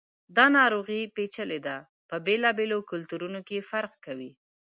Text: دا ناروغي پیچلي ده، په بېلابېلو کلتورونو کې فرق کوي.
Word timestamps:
دا 0.37 0.45
ناروغي 0.57 1.01
پیچلي 1.15 1.59
ده، 1.67 1.77
په 2.09 2.15
بېلابېلو 2.25 2.77
کلتورونو 2.91 3.39
کې 3.47 3.67
فرق 3.69 3.93
کوي. 4.05 4.31